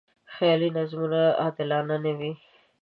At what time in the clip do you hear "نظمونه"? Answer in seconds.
0.77-1.21